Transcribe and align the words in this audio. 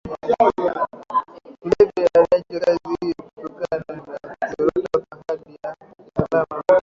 Vilevile 1.61 2.07
aliacha 2.13 2.65
kazi 2.65 2.87
hiyo 3.01 3.15
kutokana 3.35 3.83
na 3.87 4.01
kuzorota 4.49 4.99
kwa 5.09 5.19
hali 5.27 5.59
ya 5.63 5.75
usalama 6.07 6.45
duniani 6.49 6.79